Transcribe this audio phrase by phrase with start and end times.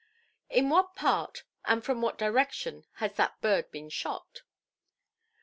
[0.49, 4.41] "In what part, and from what direction, has that bird been shot"?